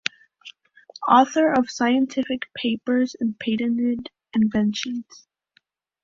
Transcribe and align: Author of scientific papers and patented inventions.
Author 1.07 1.51
of 1.53 1.69
scientific 1.69 2.51
papers 2.55 3.15
and 3.19 3.37
patented 3.39 4.09
inventions. 4.33 5.27